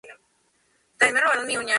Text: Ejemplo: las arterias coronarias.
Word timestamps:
Ejemplo: 0.03 0.19
las 0.99 1.11
arterias 1.13 1.23
coronarias. 1.27 1.65